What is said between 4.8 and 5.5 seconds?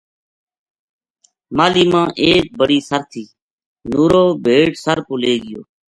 سر پو لے